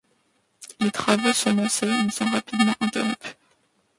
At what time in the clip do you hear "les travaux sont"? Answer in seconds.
0.79-1.53